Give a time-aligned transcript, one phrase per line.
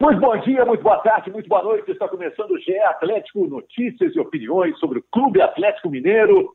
[0.00, 1.90] Muito bom dia, muito boa tarde, muito boa noite.
[1.90, 6.54] Está começando o GE Atlético, notícias e opiniões sobre o Clube Atlético Mineiro.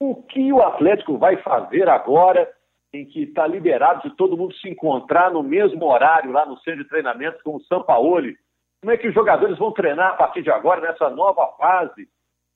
[0.00, 2.50] O que o Atlético vai fazer agora,
[2.92, 6.82] em que está liberado de todo mundo se encontrar no mesmo horário lá no centro
[6.82, 8.36] de treinamento com o Sampaoli?
[8.82, 12.08] Como é que os jogadores vão treinar a partir de agora, nessa nova fase?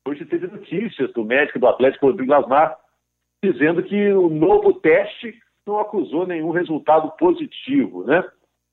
[0.04, 2.76] Hoje teve notícias do médico do Atlético, Rodrigo Lasmar,
[3.40, 5.32] dizendo que o novo teste
[5.64, 8.24] não acusou nenhum resultado positivo, né?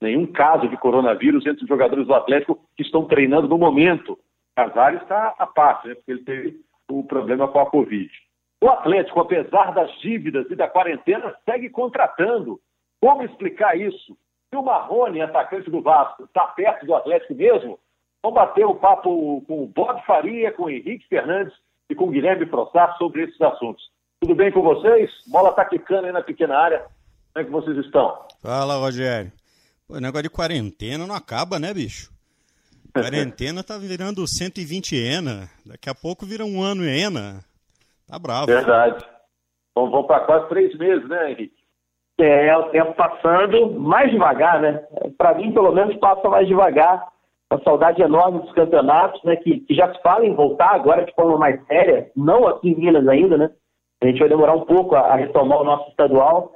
[0.02, 4.18] Nenhum caso de coronavírus entre os jogadores do Atlético que estão treinando no momento.
[4.56, 6.60] Casares está à parte, né, porque ele teve
[6.90, 8.10] o problema com a Covid.
[8.62, 12.60] O Atlético, apesar das dívidas e da quarentena, segue contratando.
[13.00, 14.18] Como explicar isso?
[14.50, 17.80] Se o Marrone, atacante do Vasco, está perto do Atlético mesmo,
[18.22, 21.54] vamos bater o um papo com o Bob Faria, com o Henrique Fernandes
[21.90, 23.90] e com o Guilherme Frossar sobre esses assuntos.
[24.20, 25.10] Tudo bem com vocês?
[25.28, 26.86] Bola está quicando aí na pequena área.
[27.34, 28.26] Como é que vocês estão?
[28.44, 29.32] Fala, Rogério.
[29.92, 32.10] O negócio de quarentena não acaba, né, bicho?
[32.96, 35.50] Quarentena tá virando 120 ena.
[35.66, 37.40] Daqui a pouco vira um ano ena.
[38.08, 38.48] Tá bravo.
[38.48, 39.06] Verdade.
[39.76, 41.62] Vamos, vamos para quase três meses, né, Henrique?
[42.20, 44.82] É, o tempo passando mais devagar, né?
[45.18, 47.08] Para mim, pelo menos, passa mais devagar.
[47.52, 49.36] Uma saudade enorme dos campeonatos, né?
[49.38, 52.76] Que, que já se fala em voltar agora de forma mais séria, não aqui em
[52.76, 53.50] Minas ainda, né?
[54.02, 56.54] A gente vai demorar um pouco a, a retomar o nosso estadual.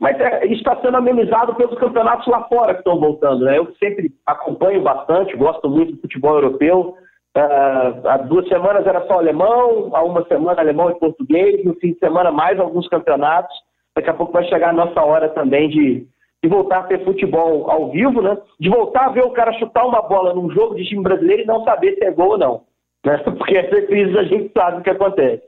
[0.00, 3.44] Mas é, está sendo amenizado pelos campeonatos lá fora que estão voltando.
[3.44, 3.58] Né?
[3.58, 6.96] Eu sempre acompanho bastante, gosto muito do futebol europeu.
[7.36, 11.92] Uh, há duas semanas era só alemão, há uma semana alemão e português, no fim
[11.92, 13.54] de semana mais alguns campeonatos.
[13.94, 16.06] Daqui a pouco vai chegar a nossa hora também de,
[16.42, 18.38] de voltar a ter futebol ao vivo, né?
[18.58, 21.46] De voltar a ver o cara chutar uma bola num jogo de time brasileiro e
[21.46, 22.62] não saber se é gol ou não.
[23.04, 23.18] Né?
[23.36, 25.42] Porque essa crise a gente sabe o que acontece.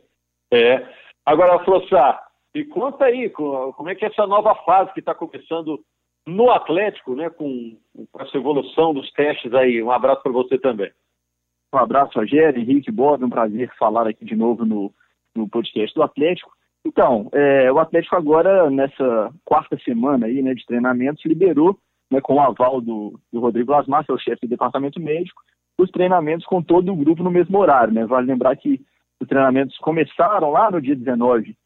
[0.52, 0.82] É.
[1.24, 5.80] Agora, Flossar, e conta aí como é que é essa nova fase que está começando
[6.27, 9.82] no Atlético, né, com, com, essa evolução dos testes aí.
[9.82, 10.91] Um abraço para você também.
[11.72, 14.92] Um abraço, Rogério, Henrique Borba, um prazer falar aqui de novo no,
[15.34, 16.50] no podcast do Atlético.
[16.84, 21.78] Então, é, o Atlético agora, nessa quarta semana aí, né, de treinamento, se liberou,
[22.10, 25.42] né, com o aval do, do Rodrigo Lasmar, seu chefe do departamento médico,
[25.78, 27.92] os treinamentos com todo o grupo no mesmo horário.
[27.92, 28.06] Né?
[28.06, 28.80] Vale lembrar que
[29.20, 31.56] os treinamentos começaram lá no dia 19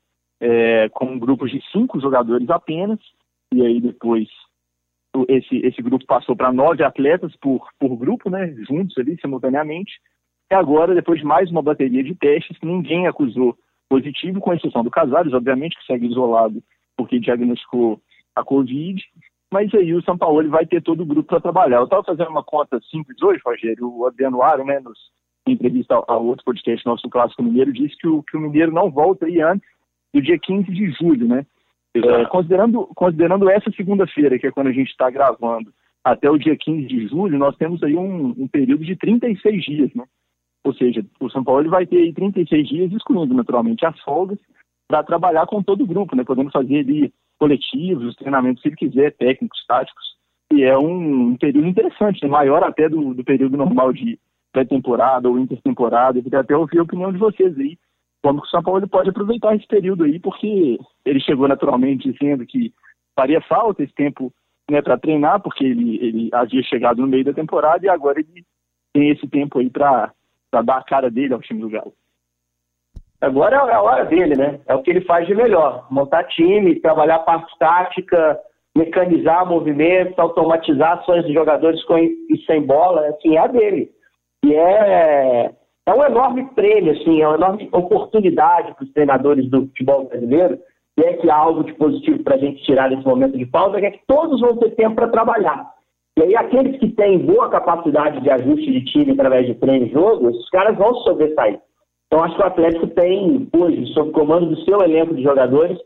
[0.42, 2.98] é, com grupos de cinco jogadores apenas,
[3.54, 4.28] e aí depois
[5.28, 9.92] esse, esse grupo passou para nove atletas por, por grupo, né, juntos ali, simultaneamente,
[10.50, 13.56] e agora, depois de mais uma bateria de testes, ninguém acusou
[13.88, 16.62] positivo, com exceção do Casares, obviamente, que segue isolado
[16.96, 18.00] porque diagnosticou
[18.34, 19.00] a Covid,
[19.52, 21.76] mas aí o São Paulo vai ter todo o grupo para trabalhar.
[21.76, 24.98] Eu estava fazendo uma conta simples hoje, Rogério, o Aro, né, nos,
[25.46, 28.72] em entrevista ao, ao outro podcast nosso, Clássico Mineiro, disse que o, que o Mineiro
[28.72, 29.68] não volta aí antes
[30.12, 31.46] do dia 15 de julho, né?
[31.94, 36.56] É, considerando, considerando essa segunda-feira, que é quando a gente está gravando, até o dia
[36.56, 40.04] 15 de julho, nós temos aí um, um, período de 36 dias, né?
[40.64, 44.38] Ou seja, o São Paulo vai ter aí 36 dias, excluindo naturalmente as folgas,
[44.88, 46.24] para trabalhar com todo o grupo, né?
[46.24, 50.04] Podendo fazer ali coletivos, os treinamentos, se ele quiser, técnicos, táticos.
[50.52, 52.28] E é um, um período interessante, né?
[52.28, 54.18] maior até do, do período normal de
[54.52, 56.18] pré-temporada ou intertemporada.
[56.18, 57.78] Eu queria até ouvir a opinião de vocês aí
[58.22, 62.72] como o São Paulo pode aproveitar esse período aí, porque ele chegou naturalmente dizendo que
[63.16, 64.32] faria falta esse tempo
[64.70, 68.44] né, para treinar, porque ele, ele havia chegado no meio da temporada e agora ele
[68.92, 70.12] tem esse tempo aí para
[70.52, 71.92] dar a cara dele ao time do Galo.
[73.20, 74.60] Agora é a hora dele, né?
[74.66, 78.38] É o que ele faz de melhor: montar time, trabalhar a parte tática,
[78.76, 83.90] mecanizar movimentos, automatizar ações de jogadores com e sem bola, assim, é a dele.
[84.44, 85.52] E é
[85.86, 90.58] é um enorme prêmio, assim, é uma enorme oportunidade para os treinadores do futebol brasileiro,
[90.96, 93.90] e é que algo de positivo para a gente tirar desse momento de pausa, é
[93.90, 95.70] que todos vão ter tempo para trabalhar.
[96.18, 99.92] E aí aqueles que têm boa capacidade de ajuste de time através de treino e
[99.92, 101.58] jogo, esses caras vão sobressair.
[102.06, 105.78] Então acho que o Atlético tem hoje, sob comando do seu elenco de jogadores,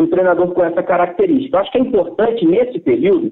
[0.00, 1.56] um treinador com essa característica.
[1.56, 3.30] Eu acho que é importante nesse período,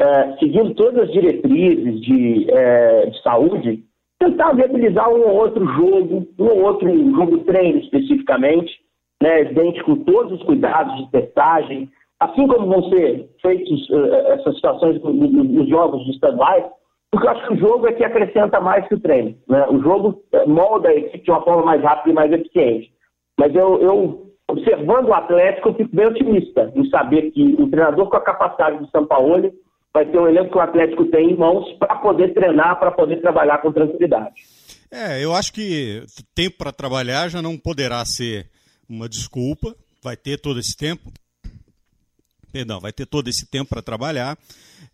[0.00, 3.84] é, seguindo todas as diretrizes de, é, de saúde,
[4.20, 8.70] tentar viabilizar um ou outro jogo, um ou outro jogo treino especificamente,
[9.22, 11.90] né, dentro com todos os cuidados de testagem,
[12.20, 16.64] assim como vão ser feitas uh, essas situações nos jogos de estaduais,
[17.10, 19.34] porque eu acho que o jogo é que acrescenta mais que o treino.
[19.48, 19.66] Né?
[19.68, 22.92] O jogo eh, molda a equipe de uma forma mais rápida e mais eficiente.
[23.36, 28.08] Mas eu, eu, observando o Atlético, eu fico bem otimista em saber que o treinador
[28.08, 29.52] com a capacidade do São Paulo
[29.92, 33.20] vai ter um elenco que o Atlético tem em mãos para poder treinar, para poder
[33.20, 34.42] trabalhar com tranquilidade.
[34.90, 36.04] É, eu acho que
[36.34, 38.48] tempo para trabalhar já não poderá ser
[38.88, 41.12] uma desculpa, vai ter todo esse tempo.
[42.52, 44.36] perdão, vai ter todo esse tempo para trabalhar.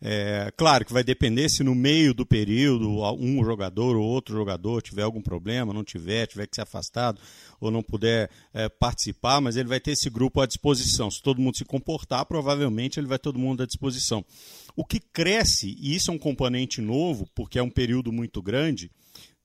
[0.02, 4.82] É, claro que vai depender se no meio do período um jogador ou outro jogador
[4.82, 7.18] tiver algum problema, não tiver, tiver que ser afastado
[7.58, 11.10] ou não puder é, participar, mas ele vai ter esse grupo à disposição.
[11.10, 14.22] Se todo mundo se comportar, provavelmente ele vai todo mundo à disposição.
[14.76, 18.90] O que cresce, e isso é um componente novo, porque é um período muito grande,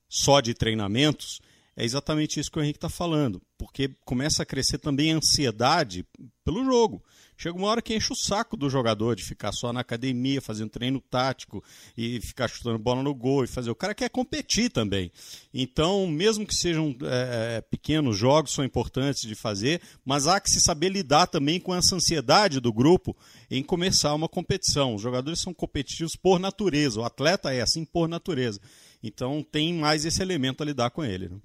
[0.06, 1.40] só de treinamentos,
[1.74, 6.04] é exatamente isso que o Henrique está falando, porque começa a crescer também a ansiedade
[6.44, 7.02] pelo jogo.
[7.36, 10.70] Chega uma hora que enche o saco do jogador de ficar só na academia, fazendo
[10.70, 11.62] treino tático
[11.96, 13.70] e ficar chutando bola no gol e fazer.
[13.70, 15.10] O cara quer competir também.
[15.52, 20.50] Então, mesmo que sejam é, é pequenos jogos, são importantes de fazer, mas há que
[20.50, 23.16] se saber lidar também com essa ansiedade do grupo
[23.50, 24.94] em começar uma competição.
[24.94, 28.60] Os jogadores são competitivos por natureza, o atleta é assim por natureza.
[29.02, 31.28] Então tem mais esse elemento a lidar com ele.
[31.28, 31.36] Né?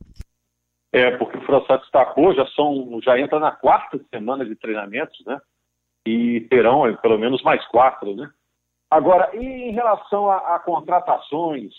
[0.94, 5.40] É, porque o François destacou, já são, já entra na quarta semana de treinamentos, né?
[6.08, 8.30] E terão pelo menos mais quatro, né?
[8.90, 11.74] Agora, em relação a, a contratações,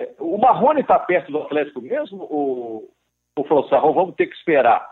[0.00, 2.90] é, o Marrone está perto do Atlético mesmo, ou
[3.38, 4.88] o François, vamos ter que esperar?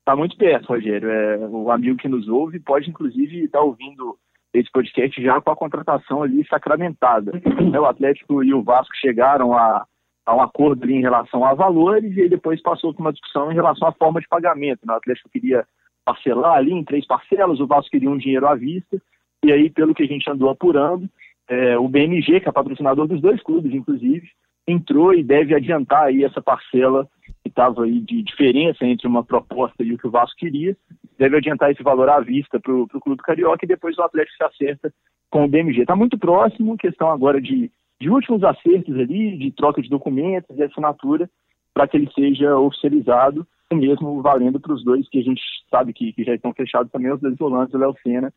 [0.00, 1.10] Está muito perto, Rogério.
[1.10, 4.18] É, o amigo que nos ouve pode, inclusive, estar tá ouvindo
[4.52, 7.32] esse podcast já com a contratação ali sacramentada.
[7.32, 9.86] Né, o Atlético e o Vasco chegaram a,
[10.24, 13.54] a um acordo ali em relação a valores e depois passou por uma discussão em
[13.54, 14.80] relação à forma de pagamento.
[14.86, 14.92] Né?
[14.92, 15.66] O Atlético queria
[16.04, 19.00] parcelar ali em três parcelas, o Vasco queria um dinheiro à vista,
[19.44, 21.08] e aí, pelo que a gente andou apurando,
[21.48, 24.28] é, o BMG, que é patrocinador dos dois clubes, inclusive,
[24.66, 27.08] entrou e deve adiantar aí essa parcela
[27.42, 30.76] que estava aí de diferença entre uma proposta e o que o Vasco queria,
[31.18, 34.44] deve adiantar esse valor à vista para o Clube Carioca e depois o Atlético se
[34.44, 34.92] acerta
[35.28, 35.80] com o BMG.
[35.80, 37.70] Está muito próximo, questão agora de,
[38.02, 41.30] de últimos acertos ali, de troca de documentos e assinatura,
[41.72, 45.40] para que ele seja oficializado, mesmo valendo para os dois que a gente
[45.70, 48.32] sabe que, que já estão fechados também, os dois volantes, o Léo Senna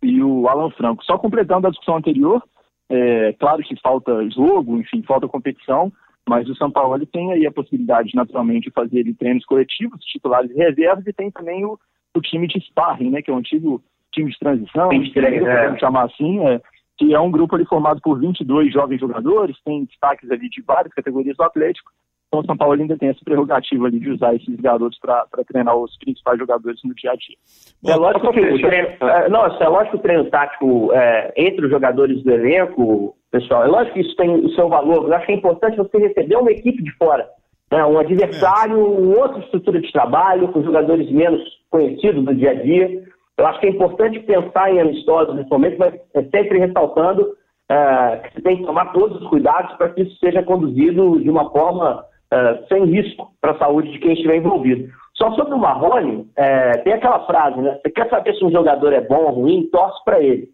[0.00, 1.04] e o Alan Franco.
[1.04, 2.40] Só completando a discussão anterior,
[2.88, 5.92] é claro que falta jogo, enfim, falta competição,
[6.28, 10.04] mas o São Paulo ele tem aí a possibilidade, naturalmente, de fazer ele, treinos coletivos,
[10.04, 11.76] titulares e reservas, e tem também o,
[12.14, 15.56] o time de sparring, né, que é um antigo time de transição, de treino, é.
[15.56, 16.60] podemos chamar assim, é,
[17.00, 20.92] que é um grupo ali formado por 22 jovens jogadores, tem destaques ali de várias
[20.92, 21.90] categorias do Atlético,
[22.28, 25.74] então o São Paulo ainda tem essa prerrogativa ali de usar esses garotos para treinar
[25.74, 27.36] os principais jogadores no dia a dia.
[27.82, 31.32] Bom, é lógico que o treino, é, não, é lógico que o treino tático é,
[31.38, 35.14] entre os jogadores do elenco, pessoal, é lógico que isso tem o seu valor, eu
[35.14, 37.26] acho que é importante você receber uma equipe de fora,
[37.72, 42.54] né, um adversário, uma outra estrutura de trabalho, com jogadores menos conhecidos do dia a
[42.54, 43.04] dia.
[43.40, 47.26] Eu acho que é importante pensar em amistosos nesse momento, mas é sempre ressaltando
[47.70, 51.30] é, que você tem que tomar todos os cuidados para que isso seja conduzido de
[51.30, 54.92] uma forma uh, sem risco para a saúde de quem estiver envolvido.
[55.14, 57.78] Só sobre o Marrone, é, tem aquela frase, né?
[57.80, 60.50] Você quer saber se um jogador é bom ou ruim, torce para ele.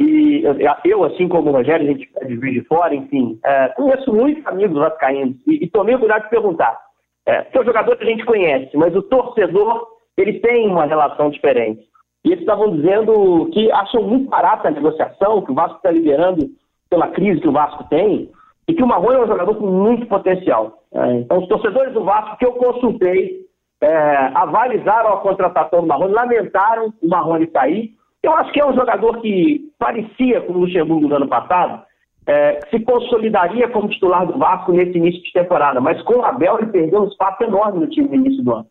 [0.00, 0.44] E
[0.84, 3.40] eu, assim como o Rogério, a gente é de Fora, enfim,
[3.74, 6.78] conheço muitos amigos vascaínos e, e tomei o cuidado de perguntar.
[7.26, 9.86] É, porque o jogador que a gente conhece, mas o torcedor,
[10.16, 11.93] ele tem uma relação diferente.
[12.24, 16.48] E eles estavam dizendo que acham muito barata a negociação, que o Vasco está liderando
[16.88, 18.30] pela crise que o Vasco tem,
[18.66, 20.78] e que o Marrone é um jogador com muito potencial.
[20.92, 23.44] É, então, os torcedores do Vasco que eu consultei
[23.80, 27.92] é, avalizaram a contratação do Marrone, lamentaram o Marrone sair.
[28.22, 31.82] Eu acho que é um jogador que parecia com o Luxemburgo no ano passado,
[32.26, 36.58] é, se consolidaria como titular do Vasco nesse início de temporada, mas com o Abel
[36.58, 38.66] ele perdeu um espaço enorme no time no início do ano.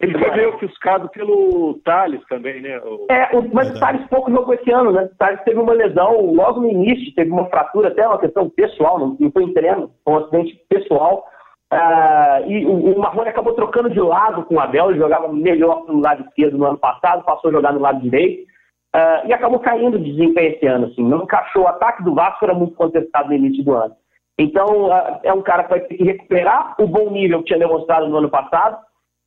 [0.00, 2.78] Ele foi meio ofuscado pelo Thales também, né?
[2.84, 3.06] O...
[3.10, 5.04] É, o, mas o Thales pouco jogou esse ano, né?
[5.12, 8.98] O Thales teve uma lesão logo no início, teve uma fratura, até uma questão pessoal,
[8.98, 11.26] não, não foi em treino, foi um acidente pessoal.
[11.72, 15.84] Uh, e o, o Marrone acabou trocando de lado com o Abel, ele jogava melhor
[15.88, 18.46] no lado esquerdo no ano passado, passou a jogar no lado direito.
[18.94, 21.64] Uh, e acabou caindo de desempenho esse ano, assim, não encaixou.
[21.64, 23.94] O ataque do Vasco era muito contestado no início do ano.
[24.38, 27.58] Então, uh, é um cara que vai ter que recuperar o bom nível que tinha
[27.58, 28.78] demonstrado no ano passado,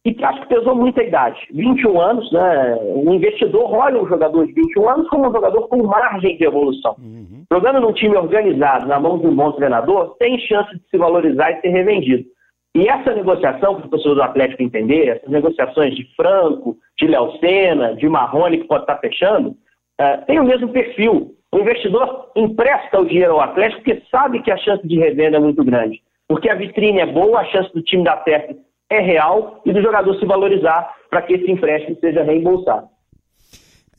[0.04, 1.40] e que acho que pesou muita idade.
[1.52, 2.76] 21 anos, né?
[2.82, 6.96] O investidor olha um jogador de 21 anos como um jogador com margem de evolução.
[7.00, 7.44] Uhum.
[7.52, 11.52] Jogando num time organizado, na mão de um bom treinador, tem chance de se valorizar
[11.52, 12.26] e ser revendido.
[12.74, 17.38] E essa negociação, para o torcedor do Atlético entender, essas negociações de Franco, de Léo
[17.40, 21.36] Senna, de Marrone, que pode estar fechando, uh, tem o mesmo perfil.
[21.52, 25.40] O investidor empresta o dinheiro ao Atlético porque sabe que a chance de revenda é
[25.40, 26.02] muito grande.
[26.28, 28.56] Porque a vitrine é boa, a chance do time dar certo
[28.92, 32.90] é real e do jogador se valorizar para que esse empréstimo seja reembolsado.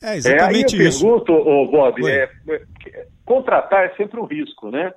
[0.01, 1.01] É exatamente é, aí eu isso.
[1.01, 2.29] pergunto, oh, Bob, é,
[3.25, 4.93] contratar é sempre um risco, né?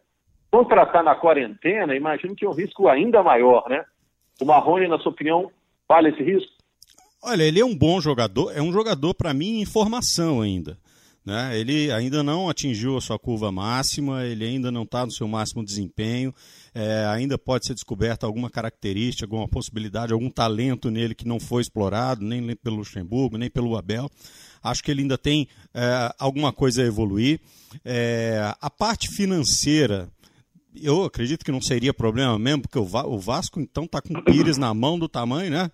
[0.51, 3.85] Contratar na quarentena, imagino que é um risco ainda maior, né?
[4.41, 5.51] O Marrone, na sua opinião,
[5.89, 6.53] vale esse risco?
[7.25, 10.77] Olha, ele é um bom jogador, é um jogador para mim em formação ainda.
[11.27, 11.59] Né?
[11.59, 15.65] Ele ainda não atingiu a sua curva máxima, ele ainda não está no seu máximo
[15.65, 16.33] desempenho,
[16.73, 21.63] é, ainda pode ser descoberta alguma característica, alguma possibilidade, algum talento nele que não foi
[21.63, 24.09] explorado, nem pelo Luxemburgo, nem pelo Abel.
[24.63, 27.41] Acho que ele ainda tem é, alguma coisa a evoluir.
[27.85, 30.09] É, a parte financeira,
[30.81, 34.59] eu acredito que não seria problema mesmo, porque o, Vasco então está com o Pires
[34.59, 35.73] na mão do tamanho, né?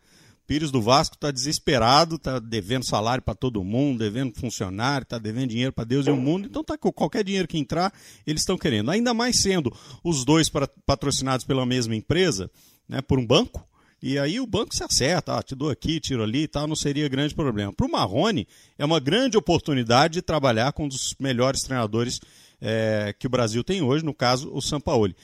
[0.52, 5.48] Pires do Vasco está desesperado, está devendo salário para todo mundo, devendo funcionário, está devendo
[5.48, 6.46] dinheiro para Deus e o mundo.
[6.46, 7.90] Então tá com qualquer dinheiro que entrar,
[8.26, 8.90] eles estão querendo.
[8.90, 10.50] Ainda mais sendo os dois
[10.84, 12.50] patrocinados pela mesma empresa,
[12.86, 13.66] né, por um banco.
[14.02, 16.76] E aí o banco se acerta, ah, te dou aqui, tiro ali e tal, não
[16.76, 17.72] seria grande problema.
[17.72, 22.20] Para o Marrone, é uma grande oportunidade de trabalhar com um dos melhores treinadores
[22.60, 25.16] é, que o Brasil tem hoje, no caso, o Sampaoli.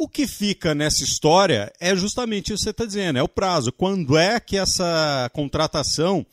[0.00, 3.72] O que fica nessa história é justamente isso que você está dizendo, é o prazo.
[3.72, 6.24] Quando é que essa contratação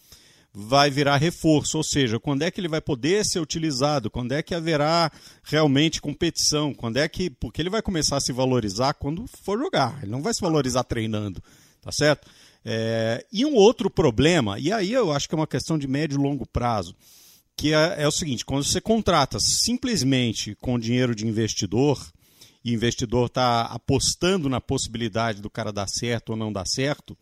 [0.54, 1.78] vai virar reforço?
[1.78, 4.12] Ou seja, quando é que ele vai poder ser utilizado?
[4.12, 5.12] Quando é que haverá
[5.44, 6.76] realmente competição?
[6.76, 7.32] Quando é que.
[7.32, 9.98] Porque ele vai começar a se valorizar quando for jogar.
[10.04, 11.44] Ele não vai se valorizar treinando,
[11.82, 12.30] tá certo?
[12.64, 16.20] É, e um outro problema, e aí eu acho que é uma questão de médio
[16.20, 16.96] e longo prazo,
[17.58, 22.00] que é, é o seguinte: quando você contrata simplesmente com dinheiro de investidor,
[22.66, 27.16] e investidor está apostando na possibilidade do cara dar certo ou não dar certo,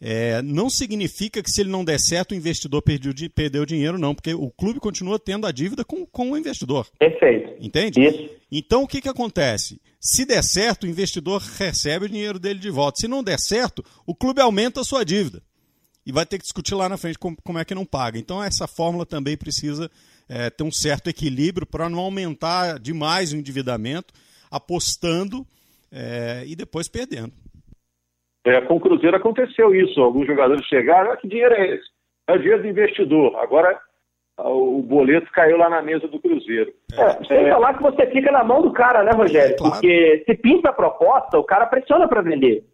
[0.00, 4.14] é, não significa que se ele não der certo, o investidor perdeu, perdeu dinheiro, não,
[4.14, 6.86] porque o clube continua tendo a dívida com, com o investidor.
[6.98, 7.56] Perfeito.
[7.60, 8.00] Entende?
[8.00, 8.30] Isso.
[8.52, 9.80] Então o que, que acontece?
[10.00, 13.00] Se der certo, o investidor recebe o dinheiro dele de volta.
[13.00, 15.42] Se não der certo, o clube aumenta a sua dívida.
[16.04, 18.16] E vai ter que discutir lá na frente como, como é que não paga.
[18.16, 19.90] Então essa fórmula também precisa
[20.28, 24.14] é, ter um certo equilíbrio para não aumentar demais o endividamento
[24.50, 25.44] apostando
[25.92, 27.32] é, e depois perdendo.
[28.44, 30.00] É, com o Cruzeiro aconteceu isso.
[30.00, 31.88] Alguns jogadores chegaram, ah, que dinheiro é esse?
[32.28, 33.36] É o dinheiro do investidor.
[33.36, 33.78] Agora
[34.38, 36.72] o boleto caiu lá na mesa do Cruzeiro.
[36.92, 37.50] É, sem é.
[37.50, 39.56] falar que você fica na mão do cara, né, Rogério?
[39.56, 39.72] Claro.
[39.72, 42.64] Porque se pinta a proposta, o cara pressiona para vender.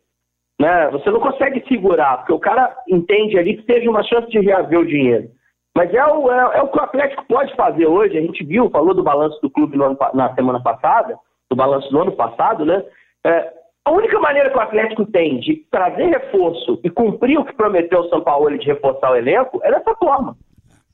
[0.60, 0.90] Né?
[0.90, 4.80] Você não consegue segurar, porque o cara entende ali que seja uma chance de reaver
[4.80, 5.30] o dinheiro.
[5.74, 8.18] Mas é o, é, é o que o Atlético pode fazer hoje.
[8.18, 11.18] A gente viu, falou do balanço do clube ano, na semana passada
[11.52, 12.82] do balanço do ano passado, né?
[13.24, 13.52] É,
[13.84, 18.00] a única maneira que o Atlético tem de trazer reforço e cumprir o que prometeu
[18.00, 20.36] o São Paulo de reforçar o elenco é dessa forma.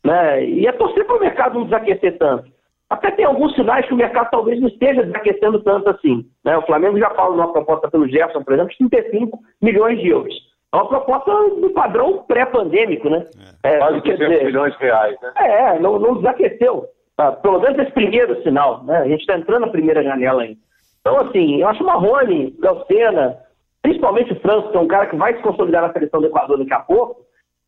[0.04, 0.44] Né?
[0.44, 2.50] E é torcer para o mercado não desaquecer tanto.
[2.90, 6.24] Até tem alguns sinais que o mercado talvez não esteja desaquecendo tanto assim.
[6.42, 6.56] Né?
[6.56, 10.34] O Flamengo já fala numa proposta pelo Jefferson, por exemplo, de 35 milhões de euros.
[10.72, 13.26] É uma proposta do padrão pré-pandêmico, né?
[13.62, 15.32] É, é quase 200 dizer, milhões de reais, né?
[15.36, 16.86] É, não, não desaqueceu.
[17.18, 18.98] Ah, pelo menos esse primeiro sinal, né?
[18.98, 20.60] A gente está entrando na primeira janela ainda.
[21.00, 23.36] Então, assim, eu acho o Marrone, Galcena,
[23.82, 26.58] principalmente o Franco, que é um cara que vai se consolidar na seleção do Equador
[26.58, 27.22] daqui a pouco,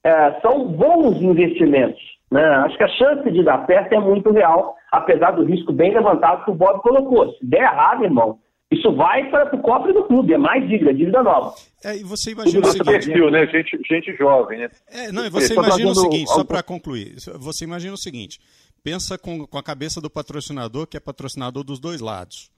[0.04, 2.00] é, são bons investimentos.
[2.30, 2.44] Né?
[2.44, 6.44] Acho que a chance de dar certo é muito real, apesar do risco bem levantado
[6.44, 7.32] que o Bob colocou.
[7.32, 8.38] Se der errado, irmão,
[8.70, 11.54] isso vai para o cofre do clube, é mais dívida, dívida nova.
[11.84, 13.06] É, e você imagina o seguinte...
[13.06, 13.46] Perfil, né?
[13.48, 14.70] Gente, gente jovem, né?
[14.88, 18.38] É, não, e você imagina o seguinte, só para concluir, você imagina o seguinte,
[18.82, 22.50] pensa com, com a cabeça do patrocinador, que é patrocinador dos dois lados.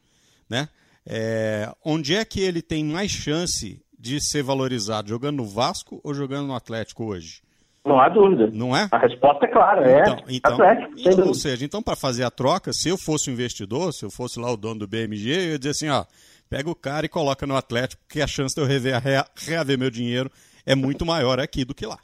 [0.48, 0.68] Né?
[1.06, 5.08] É, onde é que ele tem mais chance de ser valorizado?
[5.08, 7.42] Jogando no Vasco ou jogando no Atlético hoje?
[7.84, 8.48] Não há dúvida.
[8.52, 8.88] Não é?
[8.92, 10.02] A resposta é clara, é.
[10.02, 13.32] Então, então, Atlético, então ou seja, então para fazer a troca, se eu fosse um
[13.32, 16.04] investidor, se eu fosse lá o dono do BMG, eu ia dizer assim, ó,
[16.48, 19.02] pega o cara e coloca no Atlético, porque a chance de eu rever,
[19.34, 20.30] reaver meu dinheiro
[20.64, 21.98] é muito maior aqui do que lá.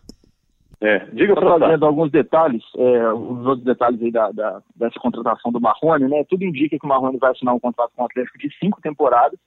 [0.81, 5.51] É, diga para trazendo alguns detalhes, é, os outros detalhes aí da, da, dessa contratação
[5.51, 6.25] do Marrone, né?
[6.29, 9.39] Tudo indica que o Marrone vai assinar um contrato com o Atlético de cinco temporadas.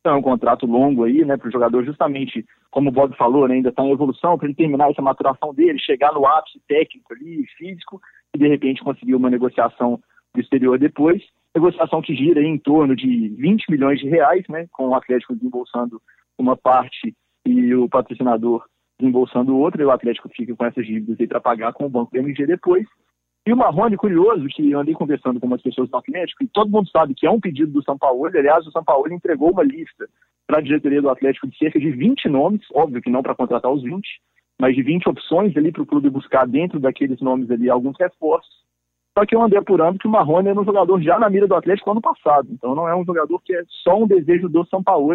[0.00, 3.48] Então é um contrato longo aí, né, para o jogador, justamente, como o Bob falou,
[3.48, 7.12] né, ainda está em evolução, para ele terminar essa maturação dele, chegar no ápice técnico
[7.12, 8.00] ali, físico,
[8.34, 10.00] e de repente conseguir uma negociação
[10.34, 11.22] do exterior depois.
[11.54, 16.00] Negociação que gira em torno de 20 milhões de reais, né, com o Atlético desembolsando
[16.38, 17.14] uma parte
[17.44, 18.64] e o patrocinador
[18.98, 22.10] desembolsando outra, e o Atlético fica com essas dívidas aí para pagar com o Banco
[22.12, 22.86] BMG depois.
[23.46, 26.70] E o Marrone, curioso, que eu andei conversando com umas pessoas do Atlético, e todo
[26.70, 29.62] mundo sabe que é um pedido do São Paulo, aliás, o São Paulo entregou uma
[29.62, 30.06] lista
[30.46, 33.72] para a diretoria do Atlético de cerca de 20 nomes, óbvio que não para contratar
[33.72, 34.02] os 20,
[34.60, 38.58] mas de 20 opções ali para o clube buscar dentro daqueles nomes ali alguns reforços.
[39.16, 41.54] Só que eu andei apurando que o Marrone era um jogador já na mira do
[41.54, 44.82] Atlético ano passado, então não é um jogador que é só um desejo do São
[44.82, 45.14] Paulo,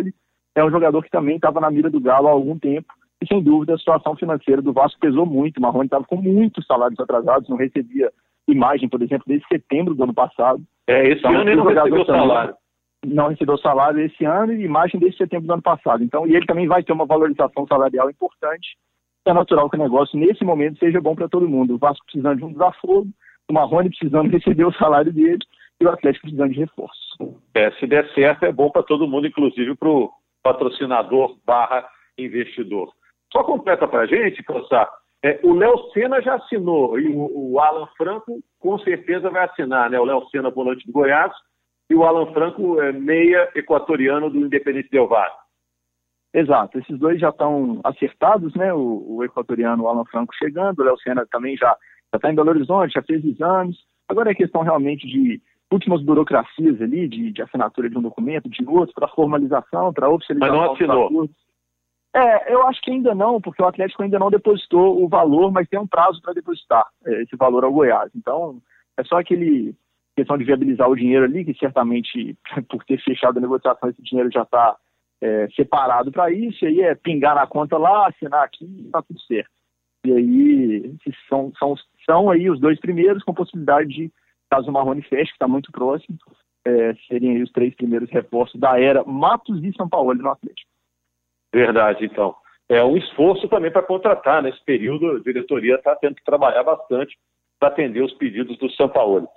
[0.56, 2.92] é um jogador que também estava na mira do Galo há algum tempo,
[3.24, 5.58] e sem dúvida a situação financeira do Vasco pesou muito.
[5.58, 8.12] O Marrone estava com muitos salários atrasados, não recebia
[8.48, 10.62] imagem, por exemplo, desde setembro do ano passado.
[10.88, 12.56] É, esse então, ano ele não recebeu salário.
[13.06, 16.04] Não recebeu salário esse ano e imagem desde setembro do ano passado.
[16.04, 18.78] Então, e ele também vai ter uma valorização salarial importante.
[19.26, 21.76] É natural que o negócio, nesse momento, seja bom para todo mundo.
[21.76, 23.08] O Vasco precisando de um desafogo,
[23.50, 25.40] o Marrone precisando receber o salário dele
[25.80, 27.38] e o Atlético precisando de reforço.
[27.54, 30.12] É, se der certo, é bom para todo mundo, inclusive para o
[30.42, 31.88] patrocinador barra
[32.18, 32.92] investidor.
[33.34, 34.88] Só completa para a gente, Cossar,
[35.26, 39.90] é, o Léo Senna já assinou e o, o, Alan Franco com certeza vai assinar,
[39.90, 40.00] né?
[40.00, 41.34] O Léo Senna, volante do Goiás,
[41.90, 45.34] e o Alan Franco, é, meia equatoriano do Independente Del Valle.
[46.32, 48.72] Exato, esses dois já estão acertados, né?
[48.72, 51.76] O, o equatoriano, o Alan Franco chegando, o Léo Senna também já
[52.14, 53.78] está em Belo Horizonte, já fez exames.
[54.08, 58.64] Agora é questão realmente de últimas burocracias ali, de, de assinatura de um documento, de
[58.68, 60.56] outro, para formalização, para oficialização.
[60.56, 61.30] Mas não assinou.
[62.16, 65.68] É, eu acho que ainda não, porque o Atlético ainda não depositou o valor, mas
[65.68, 68.12] tem um prazo para depositar é, esse valor ao Goiás.
[68.16, 68.62] Então,
[68.96, 69.76] é só aquele
[70.16, 72.38] questão de viabilizar o dinheiro ali, que certamente,
[72.70, 74.78] por ter fechado a negociação, esse dinheiro já está
[75.22, 79.20] é, separado para isso, e aí é pingar na conta lá, assinar aqui está tudo
[79.22, 79.50] certo.
[80.06, 80.96] E aí
[81.28, 84.12] são, são, são aí os dois primeiros com possibilidade de,
[84.52, 86.18] caso o Marrone feche, que está muito próximo,
[86.66, 90.73] é, serem os três primeiros reforços da era Matos e São Paulo no Atlético.
[91.54, 92.36] Verdade, então.
[92.68, 94.42] É um esforço também para contratar.
[94.42, 97.16] Nesse período, a diretoria está tendo que trabalhar bastante
[97.60, 99.28] para atender os pedidos do São Paulo.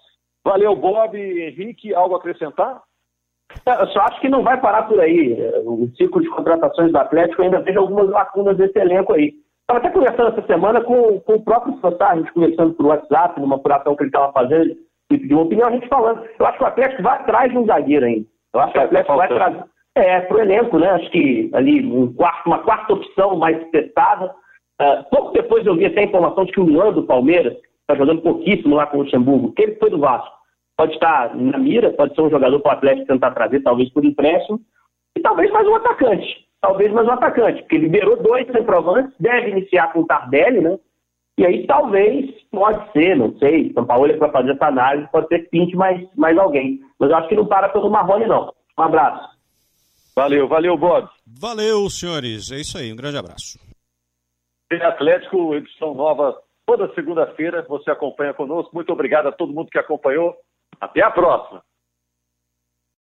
[0.45, 2.81] Valeu, Bob, Henrique, algo a acrescentar?
[3.67, 5.37] É, eu só acho que não vai parar por aí.
[5.65, 9.35] O ciclo de contratações do Atlético ainda tem algumas lacunas desse elenco aí.
[9.63, 13.41] Estava até conversando essa semana com, com o próprio Sotar, a gente conversando por WhatsApp,
[13.41, 14.71] numa apuração que ele estava fazendo,
[15.11, 16.25] e pediu uma opinião, a gente falando.
[16.39, 18.27] Eu acho que o Atlético vai atrás de um zagueiro ainda.
[18.55, 19.65] Eu acho que o tá Atlético vai trazer.
[19.97, 20.91] É, pro elenco, né?
[20.91, 24.27] Acho que ali um quarto, uma quarta opção mais testada.
[24.79, 27.95] Uh, pouco depois eu vi até a informação de que o Luan do Palmeiras está
[27.97, 30.37] jogando pouquíssimo lá com o Luxemburgo, que ele foi do Vasco.
[30.77, 34.05] Pode estar na mira, pode ser um jogador para o Atlético tentar trazer, talvez por
[34.05, 34.61] empréstimo,
[35.17, 36.45] e talvez mais um atacante.
[36.61, 40.79] Talvez mais um atacante, porque liberou dois centroavantes, deve iniciar com o Tardelli, né?
[41.39, 45.29] E aí talvez, pode ser, não sei, São Paulo é para fazer essa análise, pode
[45.29, 46.81] ser que pinte mais, mais alguém.
[46.99, 48.53] Mas eu acho que não para pelo Marrone, não.
[48.79, 49.36] Um abraço.
[50.17, 51.09] Valeu, valeu, Bob.
[51.27, 52.51] Valeu, senhores.
[52.51, 53.59] É isso aí, um grande abraço.
[54.83, 57.65] Atlético, edição nova toda segunda-feira.
[57.69, 58.75] Você acompanha conosco.
[58.75, 60.35] Muito obrigado a todo mundo que acompanhou.
[60.81, 61.63] Até a próxima.